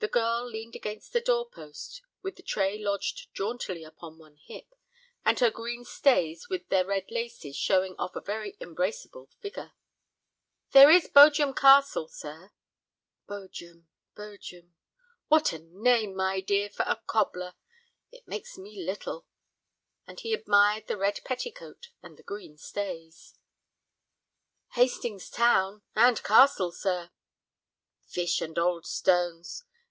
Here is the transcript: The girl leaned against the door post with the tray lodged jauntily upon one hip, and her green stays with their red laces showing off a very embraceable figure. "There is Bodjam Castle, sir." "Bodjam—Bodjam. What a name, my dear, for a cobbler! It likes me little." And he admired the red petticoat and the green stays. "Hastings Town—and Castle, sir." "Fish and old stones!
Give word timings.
The 0.00 0.08
girl 0.08 0.44
leaned 0.44 0.74
against 0.74 1.12
the 1.12 1.20
door 1.20 1.48
post 1.48 2.02
with 2.20 2.34
the 2.34 2.42
tray 2.42 2.76
lodged 2.78 3.32
jauntily 3.32 3.84
upon 3.84 4.18
one 4.18 4.34
hip, 4.34 4.74
and 5.24 5.38
her 5.38 5.52
green 5.52 5.84
stays 5.84 6.48
with 6.48 6.68
their 6.68 6.84
red 6.84 7.12
laces 7.12 7.54
showing 7.54 7.94
off 7.96 8.16
a 8.16 8.20
very 8.20 8.56
embraceable 8.60 9.30
figure. 9.40 9.70
"There 10.72 10.90
is 10.90 11.06
Bodjam 11.08 11.54
Castle, 11.54 12.08
sir." 12.08 12.50
"Bodjam—Bodjam. 13.28 14.74
What 15.28 15.52
a 15.52 15.60
name, 15.60 16.16
my 16.16 16.40
dear, 16.40 16.68
for 16.70 16.82
a 16.82 17.00
cobbler! 17.06 17.54
It 18.10 18.26
likes 18.26 18.58
me 18.58 18.84
little." 18.84 19.28
And 20.08 20.18
he 20.18 20.34
admired 20.34 20.88
the 20.88 20.96
red 20.96 21.20
petticoat 21.24 21.90
and 22.02 22.16
the 22.16 22.24
green 22.24 22.58
stays. 22.58 23.36
"Hastings 24.72 25.30
Town—and 25.30 26.24
Castle, 26.24 26.72
sir." 26.72 27.10
"Fish 28.02 28.40
and 28.40 28.58
old 28.58 28.86
stones! 28.88 29.62